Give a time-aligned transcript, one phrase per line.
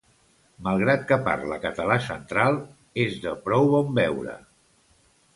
[0.67, 2.57] Malgrat que parla català central,
[3.03, 4.33] és de prou bon veure.